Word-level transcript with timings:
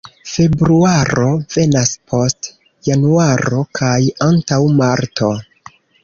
Februaro 0.33 1.25
venas 1.55 1.91
post 2.13 2.49
januaro 2.87 3.59
kaj 3.81 3.93
antaŭ 4.29 4.59
marto. 4.79 5.29